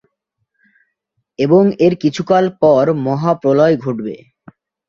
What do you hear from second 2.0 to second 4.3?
কিছুকাল পর মহাপ্রলয় ঘটবে।